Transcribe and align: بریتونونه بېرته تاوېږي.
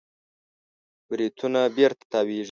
بریتونونه 1.07 1.61
بېرته 1.75 2.03
تاوېږي. 2.11 2.39